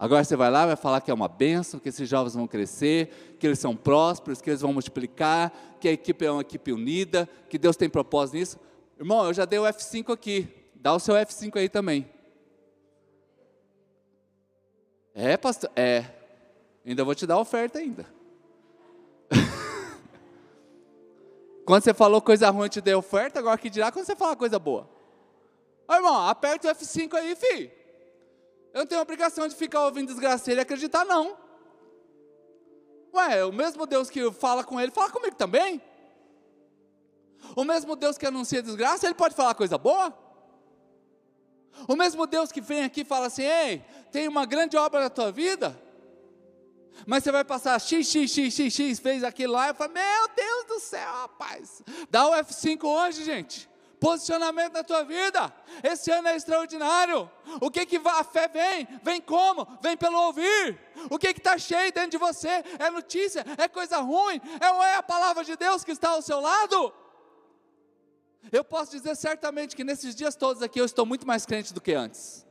[0.00, 3.36] Agora você vai lá vai falar que é uma benção, que esses jovens vão crescer,
[3.38, 7.28] que eles são prósperos, que eles vão multiplicar, que a equipe é uma equipe unida,
[7.50, 8.58] que Deus tem propósito nisso.
[8.98, 10.48] Irmão, eu já dei o F5 aqui.
[10.74, 12.08] Dá o seu F5 aí também.
[15.14, 15.70] É, pastor?
[15.76, 16.06] É.
[16.86, 18.06] Ainda vou te dar a oferta ainda.
[21.66, 24.34] Quando você falou coisa ruim, eu te dei oferta, agora que dirá quando você falar
[24.34, 24.88] coisa boa.
[25.86, 27.79] Ô irmão, aperta o F5 aí, filho.
[28.72, 31.36] Eu não tenho obrigação de ficar ouvindo desgraceiro e acreditar, não.
[33.12, 35.82] Ué, o mesmo Deus que fala com ele, fala comigo também.
[37.56, 40.16] O mesmo Deus que anuncia desgraça, ele pode falar coisa boa.
[41.88, 45.10] O mesmo Deus que vem aqui e fala assim: ei, tem uma grande obra na
[45.10, 45.76] tua vida.
[47.06, 50.28] Mas você vai passar x, x, x, x, x, fez aquilo lá, e fala, meu
[50.36, 51.82] Deus do céu, rapaz.
[52.10, 53.68] Dá o F5 hoje, gente.
[54.00, 55.52] Posicionamento na tua vida.
[55.82, 57.30] Esse ano é extraordinário.
[57.60, 58.88] O que que a fé vem?
[59.02, 59.66] Vem como?
[59.82, 60.80] Vem pelo ouvir.
[61.10, 62.64] O que que está cheio dentro de você?
[62.78, 63.44] É notícia?
[63.58, 64.40] É coisa ruim?
[64.58, 66.92] É ou é a palavra de Deus que está ao seu lado?
[68.50, 71.80] Eu posso dizer certamente que nesses dias todos aqui eu estou muito mais crente do
[71.80, 72.46] que antes.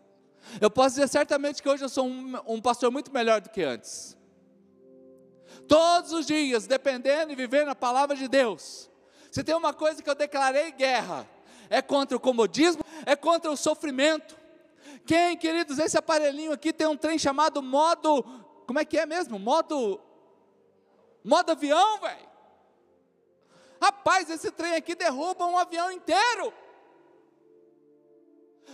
[0.61, 3.63] Eu posso dizer certamente que hoje eu sou um, um pastor muito melhor do que
[3.63, 4.19] antes
[5.69, 8.89] todos os dias, dependendo e vivendo a palavra de Deus.
[9.31, 11.29] Se tem uma coisa que eu declarei guerra,
[11.69, 14.37] é contra o comodismo, é contra o sofrimento.
[15.05, 18.23] Quem, queridos, esse aparelhinho aqui tem um trem chamado modo,
[18.65, 19.39] como é que é mesmo?
[19.39, 19.99] Modo,
[21.23, 22.29] modo avião, velho.
[23.81, 26.53] Rapaz, esse trem aqui derruba um avião inteiro.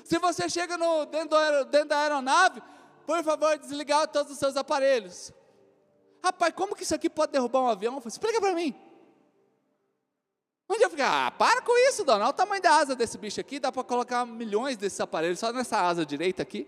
[0.04, 2.62] Se você chega no, dentro, do, dentro da aeronave,
[3.06, 5.32] por favor, desligar todos os seus aparelhos.
[6.24, 8.02] Rapaz, como que isso aqui pode derrubar um avião?
[8.06, 8.74] Explica para mim.
[10.68, 12.26] Onde eu fiquei, ah, para com isso, dona.
[12.26, 15.54] Olha o tamanho da asa desse bicho aqui, dá para colocar milhões desses aparelhos só
[15.54, 16.68] nessa asa direita aqui.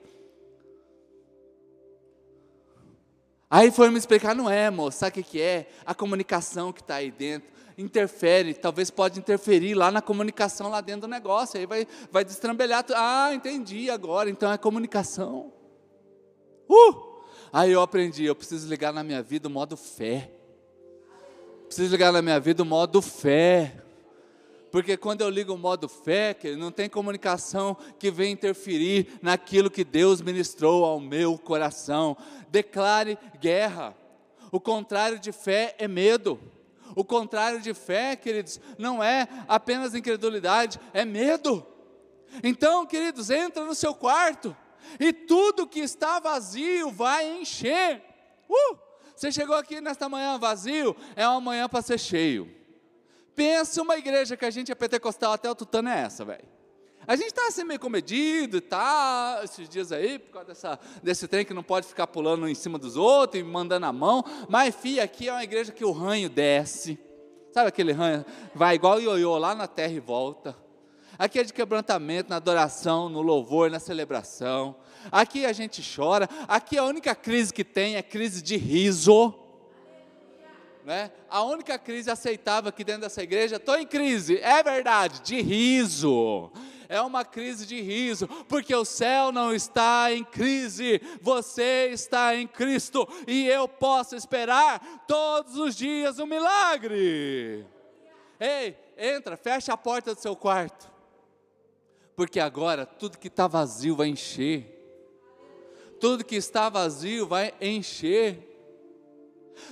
[3.49, 5.69] Aí foi me explicar, não é, moço, sabe o que, é?
[5.85, 11.01] A comunicação que está aí dentro interfere, talvez pode interferir lá na comunicação lá dentro
[11.01, 12.83] do negócio, aí vai, vai destrambelhar.
[12.95, 15.53] Ah, entendi agora, então é comunicação.
[16.67, 17.21] Uh!
[17.53, 20.31] Aí eu aprendi, eu preciso ligar na minha vida o modo fé.
[21.67, 23.83] Preciso ligar na minha vida o modo fé.
[24.77, 29.83] Porque quando eu ligo o modo fé, não tem comunicação que venha interferir naquilo que
[29.83, 32.15] Deus ministrou ao meu coração.
[32.51, 33.97] Declare guerra.
[34.51, 36.39] O contrário de fé é medo.
[36.95, 41.65] O contrário de fé, queridos, não é apenas incredulidade, é medo.
[42.43, 44.55] Então, queridos, entra no seu quarto
[44.99, 48.03] e tudo que está vazio vai encher.
[48.47, 48.77] Uh!
[49.15, 52.55] Você chegou aqui nesta manhã vazio, é uma manhã para ser cheio.
[53.37, 56.43] Pensa uma igreja que a gente é pentecostal até o tutano é essa, velho.
[57.05, 61.27] A gente está assim meio comedido e tal, esses dias aí, por causa dessa, desse
[61.27, 64.25] trem que não pode ficar pulando em cima dos outros e mandando a mão.
[64.49, 66.97] Mas, filha, aqui é uma igreja que o ranho desce.
[67.53, 68.25] Sabe aquele ranho?
[68.55, 70.57] Vai igual ioiô lá na terra e volta.
[71.19, 74.75] Aqui é de quebrantamento, na adoração, no louvor, na celebração.
[75.11, 76.27] Aqui a gente chora.
[76.47, 79.46] Aqui a única crise que tem é crise de riso.
[80.87, 81.11] Né?
[81.29, 86.49] A única crise aceitável aqui dentro dessa igreja, estou em crise, é verdade, de riso
[86.87, 92.47] é uma crise de riso, porque o céu não está em crise, você está em
[92.47, 97.67] Cristo e eu posso esperar todos os dias um milagre.
[98.39, 100.89] Ei, entra, fecha a porta do seu quarto,
[102.15, 104.65] porque agora tudo que está vazio vai encher,
[105.99, 108.46] tudo que está vazio vai encher.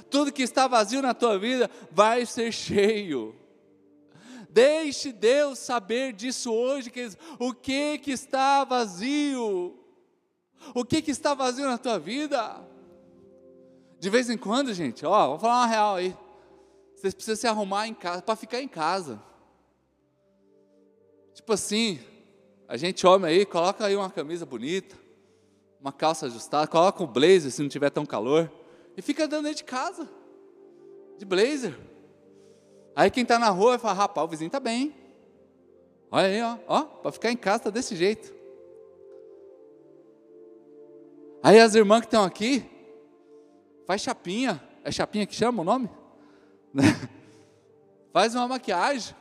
[0.10, 3.36] Tudo que está vazio na tua vida vai ser cheio.
[4.50, 6.89] Deixe Deus saber disso hoje,
[7.38, 9.78] o que que está vazio?
[10.74, 12.65] O que que está vazio na tua vida?
[14.00, 16.15] De vez em quando, gente, ó, vou falar uma real aí.
[16.95, 19.21] Vocês precisam se arrumar em casa para ficar em casa.
[21.34, 22.00] Tipo assim,
[22.67, 24.95] a gente homem aí, coloca aí uma camisa bonita,
[25.82, 28.50] uma calça ajustada, coloca um blazer se não tiver tão calor
[28.97, 30.10] e fica andando dentro de casa
[31.17, 31.77] de blazer.
[32.95, 34.95] Aí quem está na rua vai falar, rapaz, o vizinho está bem.
[36.12, 38.34] Olha aí, ó, ó para ficar em casa está desse jeito.
[41.43, 42.65] Aí as irmãs que estão aqui,
[43.86, 45.89] faz chapinha, é chapinha que chama o nome?
[48.12, 49.15] faz uma maquiagem,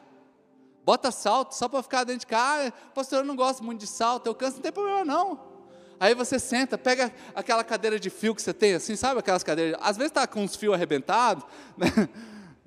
[0.84, 2.72] bota salto só para ficar dentro de casa.
[2.94, 5.53] Pastor, eu não gosto muito de salto, eu canso, não tem problema não.
[5.98, 9.78] Aí você senta, pega aquela cadeira de fio que você tem, assim, sabe aquelas cadeiras?
[9.82, 11.44] Às vezes está com os fios arrebentados,
[11.76, 11.86] né?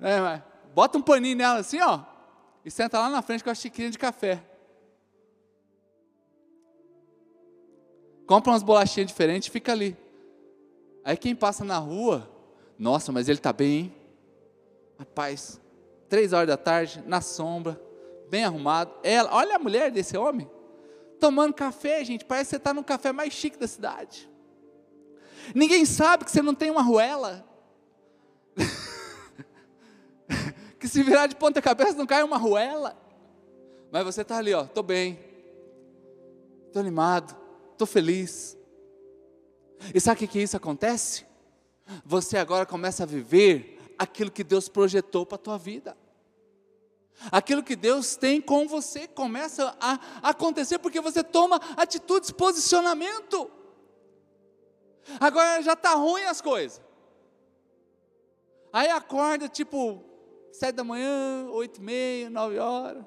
[0.00, 0.42] É,
[0.74, 2.00] bota um paninho nela assim, ó,
[2.64, 4.42] e senta lá na frente com a xicrinha de café.
[8.26, 9.96] Compra umas bolachinhas diferentes e fica ali.
[11.04, 12.30] Aí quem passa na rua,
[12.78, 13.94] nossa, mas ele está bem, hein?
[14.98, 15.60] Rapaz,
[16.08, 17.80] três horas da tarde, na sombra,
[18.28, 18.92] bem arrumado.
[19.02, 20.48] Ela, olha a mulher desse homem,
[21.18, 24.28] tomando café, gente, parece que você está no café mais chique da cidade.
[25.54, 27.44] Ninguém sabe que você não tem uma ruela.
[30.78, 32.96] que se virar de ponta cabeça não cai uma ruela.
[33.90, 35.18] Mas você está ali, ó, estou bem,
[36.66, 37.36] estou animado,
[37.72, 38.56] estou feliz.
[39.94, 41.24] E sabe o que, que isso acontece?
[42.04, 45.96] Você agora começa a viver aquilo que Deus projetou para a tua vida.
[47.32, 53.50] Aquilo que Deus tem com você começa a acontecer porque você toma atitudes, posicionamento.
[55.18, 56.80] Agora já está ruim as coisas.
[58.72, 60.04] Aí acorda tipo
[60.52, 63.04] sete da manhã, oito e meia, nove horas.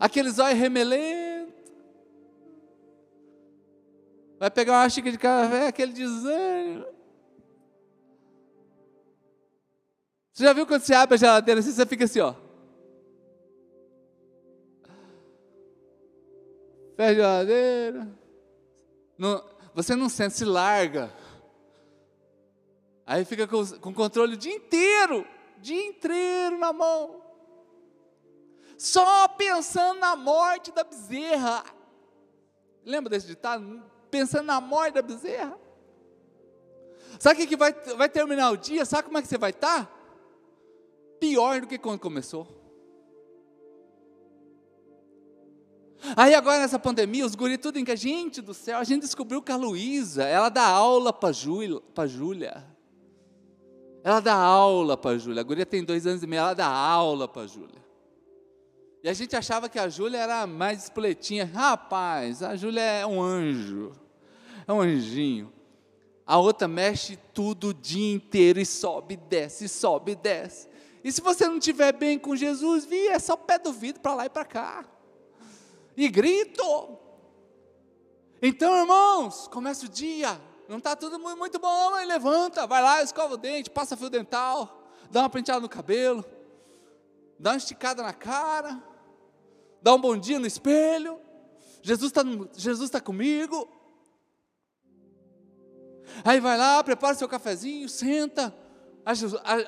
[0.00, 1.52] Aqueles olhos remelento.
[4.38, 6.86] Vai pegar uma xícara de café, aquele desânimo.
[10.32, 12.47] Você já viu quando você abre a geladeira assim, você fica assim, ó.
[16.98, 18.18] Fecha a geladeira.
[19.16, 21.10] Não, você não sente, se larga.
[23.06, 25.24] Aí fica com, com controle o dia inteiro
[25.60, 27.22] dia inteiro na mão,
[28.76, 31.64] só pensando na morte da bezerra.
[32.84, 33.82] Lembra desse ditado?
[34.10, 35.58] Pensando na morte da bezerra.
[37.18, 38.84] Sabe o que vai, vai terminar o dia?
[38.84, 39.92] Sabe como é que você vai estar?
[41.18, 42.46] Pior do que quando começou.
[46.18, 49.02] Aí agora nessa pandemia, os guri tudo em que a gente do céu, a gente
[49.02, 52.64] descobriu que a Luísa, ela dá aula para a Júlia.
[54.02, 55.42] Ela dá aula para a Júlia.
[55.42, 57.80] A guria tem dois anos e meio, ela dá aula para a Júlia.
[59.00, 61.44] E a gente achava que a Júlia era mais espoletinha.
[61.44, 63.92] Rapaz, a Júlia é um anjo.
[64.66, 65.52] É um anjinho.
[66.26, 70.68] A outra mexe tudo o dia inteiro e sobe, desce, sobe, desce.
[71.04, 74.14] E se você não estiver bem com Jesus, vi, é só pé do vidro para
[74.16, 74.97] lá e para cá.
[75.98, 76.98] E grito.
[78.40, 83.34] Então, irmãos, começa o dia não está tudo muito bom, mas levanta, vai lá, escova
[83.34, 86.22] o dente, passa fio dental, dá uma penteada no cabelo,
[87.38, 88.80] dá uma esticada na cara,
[89.80, 91.18] dá um bom dia no espelho.
[91.80, 92.22] Jesus está
[92.54, 93.66] Jesus tá comigo.
[96.22, 98.54] Aí vai lá, prepara seu cafezinho, senta,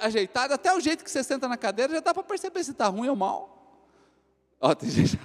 [0.01, 2.89] ajeitado, até o jeito que você senta na cadeira já dá para perceber se está
[2.89, 3.89] ruim ou mal.
[4.61, 5.19] Ó, tem gente.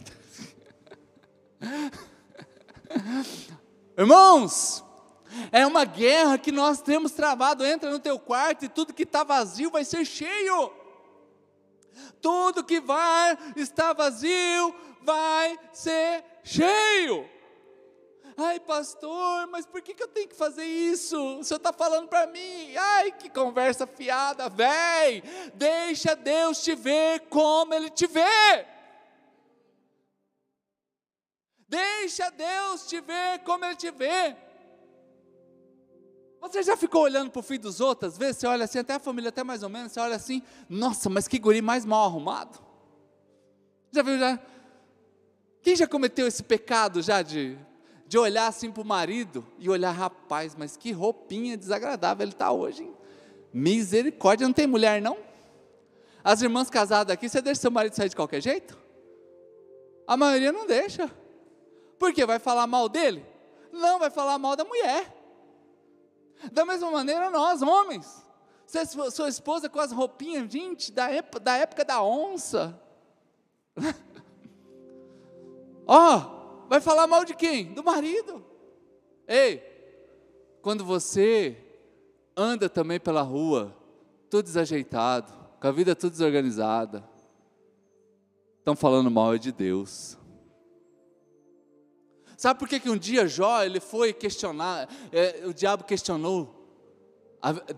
[3.98, 4.84] Irmãos,
[5.52, 7.66] é uma guerra que nós temos travado.
[7.66, 10.72] Entra no teu quarto e tudo que está vazio vai ser cheio.
[12.22, 17.30] Tudo que vai estar vazio vai ser cheio.
[18.38, 21.40] Ai, pastor, mas por que, que eu tenho que fazer isso?
[21.40, 22.76] O senhor está falando para mim.
[22.76, 25.24] Ai, que conversa fiada, véi.
[25.54, 28.75] Deixa Deus te ver como Ele te vê.
[31.68, 34.36] Deixa Deus te ver como Ele te vê.
[36.42, 38.14] Você já ficou olhando para o filho dos outros?
[38.14, 40.44] Às vezes você olha assim, até a família, até mais ou menos, você olha assim,
[40.70, 42.60] nossa, mas que guri mais mal arrumado.
[43.92, 44.40] Já viu já?
[45.64, 47.58] Quem já cometeu esse pecado já de,
[48.06, 52.52] de olhar assim para o marido e olhar, rapaz, mas que roupinha desagradável ele está
[52.52, 52.94] hoje, hein?
[53.52, 55.18] Misericórdia, não tem mulher não?
[56.24, 58.78] As irmãs casadas aqui, você deixa seu marido sair de qualquer jeito?
[60.06, 61.10] A maioria não deixa.
[62.06, 62.24] Por quê?
[62.24, 63.26] Vai falar mal dele?
[63.72, 65.12] Não, vai falar mal da mulher.
[66.52, 68.24] Da mesma maneira, nós, homens.
[68.64, 72.80] Você, sua esposa com as roupinhas, gente, da época da, época da onça.
[75.88, 77.74] Ó, oh, vai falar mal de quem?
[77.74, 78.46] Do marido.
[79.28, 79.64] Ei,
[80.62, 81.58] quando você
[82.38, 83.76] anda também pela rua,
[84.30, 87.04] tudo desajeitado, com a vida tudo desorganizada,
[88.60, 90.20] estão falando mal de Deus.
[92.46, 96.54] Sabe por que, que um dia Jó ele foi questionar, é, o diabo questionou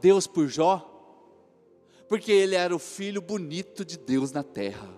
[0.01, 0.93] Deus por Jó?
[2.09, 4.89] Porque ele era o filho bonito de Deus na terra.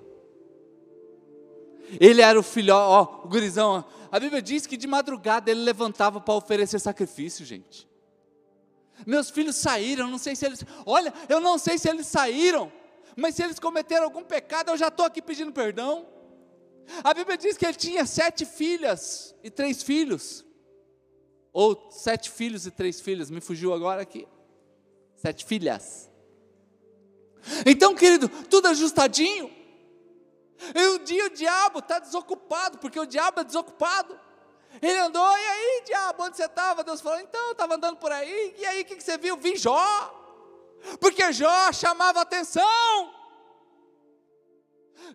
[1.99, 3.85] Ele era o filho, ó, o gurizão.
[3.87, 4.07] Ó.
[4.11, 7.87] A Bíblia diz que de madrugada ele levantava para oferecer sacrifício, gente.
[9.05, 12.71] Meus filhos saíram, não sei se eles, olha, eu não sei se eles saíram,
[13.15, 16.07] mas se eles cometeram algum pecado, eu já estou aqui pedindo perdão.
[17.03, 20.45] A Bíblia diz que ele tinha sete filhas e três filhos.
[21.51, 24.27] Ou sete filhos e três filhas, me fugiu agora aqui.
[25.15, 26.09] Sete filhas.
[27.65, 29.51] Então, querido, tudo ajustadinho.
[30.75, 34.19] E um dia o diabo está desocupado, porque o diabo é desocupado.
[34.81, 36.83] Ele andou, e aí, diabo, onde você estava?
[36.83, 39.35] Deus falou, então, eu estava andando por aí, e aí, o que, que você viu?
[39.37, 40.15] Vi Jó.
[40.99, 43.13] Porque Jó chamava atenção.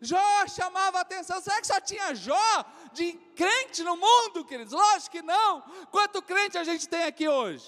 [0.00, 1.40] Jó chamava a atenção.
[1.40, 4.72] Será que só tinha Jó de crente no mundo, queridos?
[4.72, 5.62] Lógico que não.
[5.90, 7.66] Quanto crente a gente tem aqui hoje?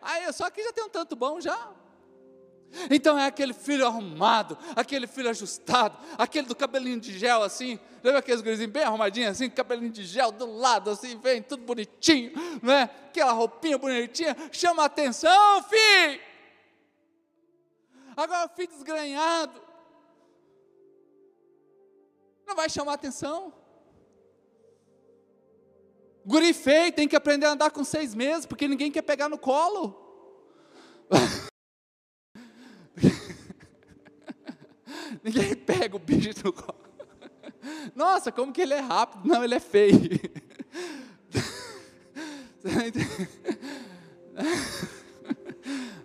[0.00, 1.72] Aí, só que já tem um tanto bom já.
[2.90, 8.18] Então é aquele filho arrumado, aquele filho ajustado, aquele do cabelinho de gel assim, lembra
[8.18, 12.72] aqueles gurizinhos bem arrumadinhos assim, cabelinho de gel do lado assim, vem tudo bonitinho, não
[12.72, 12.82] é?
[12.82, 16.20] Aquela roupinha bonitinha, chama atenção, filho.
[18.16, 19.60] Agora o filho desgranhado,
[22.46, 23.52] não vai chamar atenção.
[26.26, 29.36] Guri feio tem que aprender a andar com seis meses, porque ninguém quer pegar no
[29.36, 30.00] colo.
[35.22, 36.82] ninguém pega o bicho no colo.
[37.94, 39.28] Nossa, como que ele é rápido?
[39.28, 40.00] Não, ele é feio.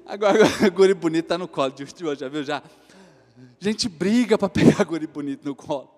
[0.05, 2.43] Agora, agora guri bonito está no colo de hoje, já viu?
[2.43, 2.63] Já
[3.59, 5.89] gente briga para pegar guri bonito no colo.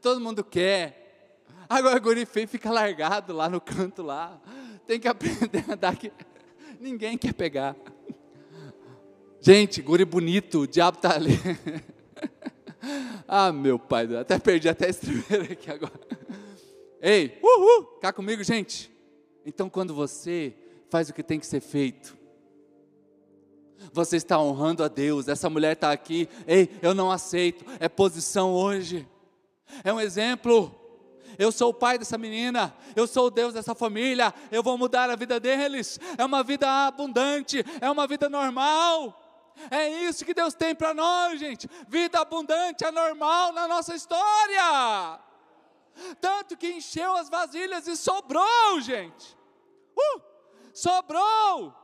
[0.00, 1.34] Todo mundo quer.
[1.68, 4.40] Agora guri feio fica largado lá no canto lá.
[4.86, 6.12] Tem que aprender a andar que
[6.80, 7.76] ninguém quer pegar.
[9.40, 11.38] Gente, guri bonito, o diabo está ali.
[13.26, 16.00] ah, meu pai, até perdi até esse primeiro aqui agora.
[17.00, 18.90] Ei, uhul, cá comigo, gente.
[19.44, 20.54] Então, quando você
[20.88, 22.16] faz o que tem que ser feito,
[23.92, 25.28] você está honrando a Deus.
[25.28, 29.08] Essa mulher está aqui, ei, eu não aceito, é posição hoje.
[29.82, 30.74] É um exemplo.
[31.38, 35.10] Eu sou o pai dessa menina, eu sou o Deus dessa família, eu vou mudar
[35.10, 36.00] a vida deles.
[36.16, 39.22] É uma vida abundante, é uma vida normal.
[39.70, 41.68] É isso que Deus tem para nós, gente.
[41.88, 45.20] Vida abundante é normal na nossa história.
[46.20, 49.36] Tanto que encheu as vasilhas e sobrou, gente.
[49.96, 50.20] Uh,
[50.72, 51.74] sobrou.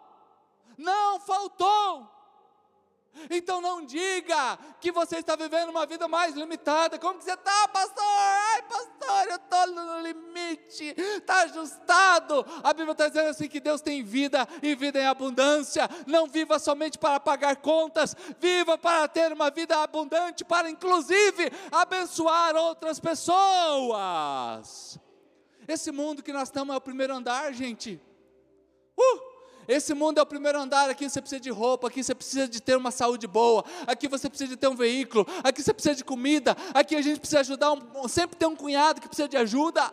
[0.77, 2.12] Não faltou.
[3.31, 6.99] Então não diga que você está vivendo uma vida mais limitada.
[6.99, 8.03] Como que você está, pastor?
[8.03, 12.45] Ai, pastor, eu estou no limite, está ajustado.
[12.62, 15.89] A Bíblia está dizendo assim que Deus tem vida e vida em abundância.
[16.07, 22.57] Não viva somente para pagar contas, viva para ter uma vida abundante, para inclusive abençoar
[22.57, 24.99] outras pessoas.
[25.68, 28.01] Esse mundo que nós estamos é o primeiro andar, gente.
[28.99, 29.32] Uh!
[29.69, 32.61] Esse mundo é o primeiro andar, aqui você precisa de roupa, aqui você precisa de
[32.61, 36.05] ter uma saúde boa, aqui você precisa de ter um veículo, aqui você precisa de
[36.05, 39.93] comida, aqui a gente precisa ajudar, um, sempre tem um cunhado que precisa de ajuda.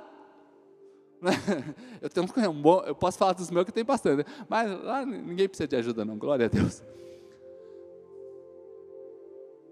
[2.02, 5.06] Eu tenho um cunhado bom, eu posso falar dos meus que tem bastante, mas lá
[5.06, 6.82] ninguém precisa de ajuda não, glória a Deus.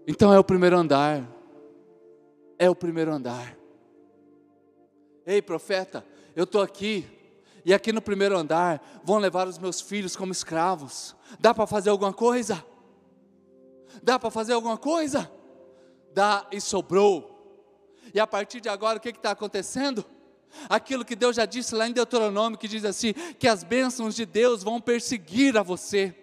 [0.05, 1.25] Então é o primeiro andar,
[2.59, 3.57] é o primeiro andar.
[5.25, 7.05] Ei profeta, eu estou aqui,
[7.67, 11.13] e aqui no primeiro andar vão levar os meus filhos como escravos.
[11.37, 12.65] Dá para fazer alguma coisa?
[14.01, 15.29] Dá para fazer alguma coisa?
[16.13, 17.99] Dá e sobrou.
[18.13, 20.05] E a partir de agora o que está acontecendo?
[20.69, 24.25] Aquilo que Deus já disse lá em Deuteronômio, que diz assim: que as bênçãos de
[24.25, 26.15] Deus vão perseguir a você.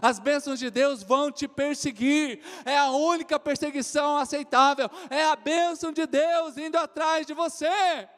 [0.00, 5.90] As bênçãos de Deus vão te perseguir, é a única perseguição aceitável, é a bênção
[5.90, 8.08] de Deus indo atrás de você.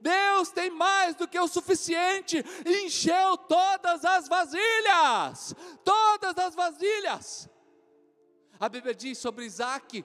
[0.00, 5.54] Deus tem mais do que o suficiente, encheu todas as vasilhas,
[5.84, 7.48] todas as vasilhas.
[8.58, 10.04] A Bíblia diz sobre Isaac,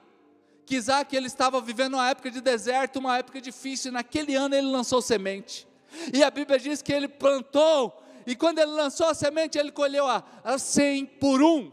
[0.64, 4.66] que Isaac ele estava vivendo uma época de deserto, uma época difícil, naquele ano ele
[4.66, 5.66] lançou semente.
[6.12, 10.06] E a Bíblia diz que ele plantou, e quando ele lançou a semente, ele colheu
[10.06, 11.70] a, a 100 por um,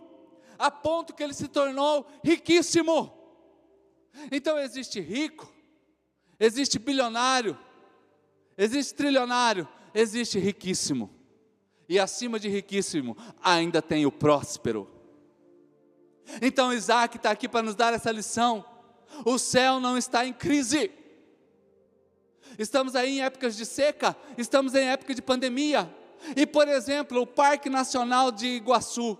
[0.57, 3.11] a ponto que ele se tornou riquíssimo.
[4.31, 5.51] Então existe rico,
[6.39, 7.57] existe bilionário,
[8.57, 11.09] Existe trilionário, existe riquíssimo.
[11.87, 14.89] E acima de riquíssimo, ainda tem o próspero.
[16.41, 18.65] Então Isaac está aqui para nos dar essa lição.
[19.25, 20.91] O céu não está em crise.
[22.57, 25.93] Estamos aí em épocas de seca, estamos em época de pandemia.
[26.35, 29.17] E, por exemplo, o Parque Nacional de Iguaçu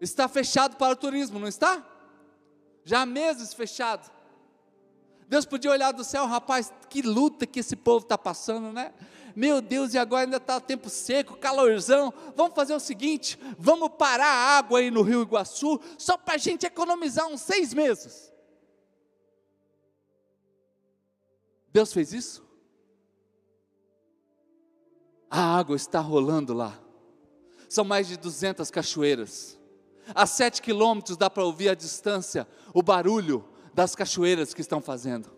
[0.00, 1.86] está fechado para o turismo, não está?
[2.84, 4.10] Já há meses fechado.
[5.30, 8.92] Deus podia olhar do céu, rapaz, que luta que esse povo está passando, né?
[9.36, 12.12] Meu Deus, e agora ainda está tempo seco, calorzão.
[12.34, 16.36] Vamos fazer o seguinte: vamos parar a água aí no Rio Iguaçu, só para a
[16.36, 18.32] gente economizar uns seis meses.
[21.72, 22.44] Deus fez isso?
[25.30, 26.76] A água está rolando lá.
[27.68, 29.56] São mais de 200 cachoeiras.
[30.12, 35.30] A sete quilômetros dá para ouvir a distância o barulho das cachoeiras que estão fazendo.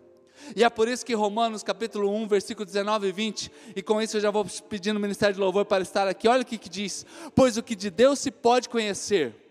[0.55, 4.17] E é por isso que Romanos capítulo 1, versículo 19 e 20, e com isso
[4.17, 6.27] eu já vou pedindo o ministério de louvor para estar aqui.
[6.27, 9.43] Olha o que, que diz: Pois o que de Deus se pode conhecer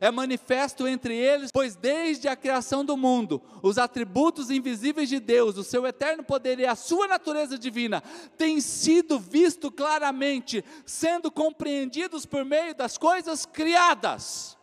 [0.00, 5.56] é manifesto entre eles, pois desde a criação do mundo, os atributos invisíveis de Deus,
[5.56, 8.02] o seu eterno poder e a sua natureza divina,
[8.36, 14.56] têm sido visto claramente, sendo compreendidos por meio das coisas criadas.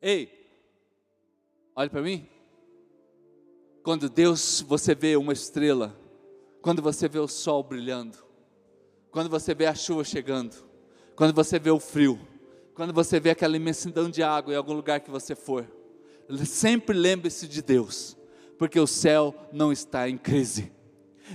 [0.00, 0.30] Ei,
[1.74, 2.33] olhe para mim.
[3.84, 5.94] Quando Deus, você vê uma estrela,
[6.62, 8.16] quando você vê o sol brilhando,
[9.10, 10.56] quando você vê a chuva chegando,
[11.14, 12.18] quando você vê o frio,
[12.74, 15.66] quando você vê aquela imensidão de água em algum lugar que você for,
[16.46, 18.16] sempre lembre-se de Deus,
[18.58, 20.72] porque o céu não está em crise.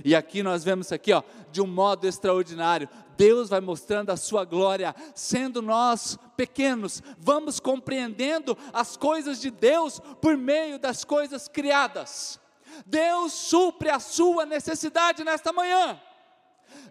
[0.04, 1.22] E aqui nós vemos aqui, ó,
[1.52, 2.88] de um modo extraordinário,
[3.20, 10.00] Deus vai mostrando a sua glória, sendo nós pequenos, vamos compreendendo as coisas de Deus
[10.22, 12.40] por meio das coisas criadas.
[12.86, 16.00] Deus supre a sua necessidade nesta manhã.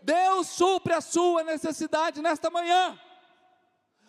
[0.03, 2.99] Deus supre a sua necessidade nesta manhã.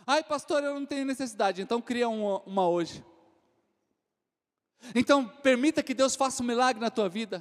[0.06, 3.02] Ai, pastor, eu não tenho necessidade, então cria uma, uma hoje.
[4.94, 7.38] Então, permita que Deus faça um milagre na tua vida.